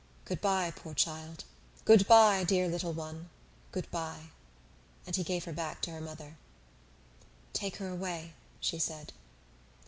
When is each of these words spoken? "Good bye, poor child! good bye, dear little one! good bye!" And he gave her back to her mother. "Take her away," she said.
"Good 0.25 0.41
bye, 0.41 0.73
poor 0.75 0.95
child! 0.95 1.43
good 1.85 2.07
bye, 2.07 2.43
dear 2.43 2.67
little 2.67 2.91
one! 2.91 3.29
good 3.71 3.87
bye!" 3.91 4.31
And 5.05 5.15
he 5.15 5.21
gave 5.23 5.43
her 5.43 5.53
back 5.53 5.79
to 5.83 5.91
her 5.91 6.01
mother. 6.01 6.37
"Take 7.53 7.75
her 7.75 7.89
away," 7.89 8.33
she 8.59 8.79
said. 8.79 9.13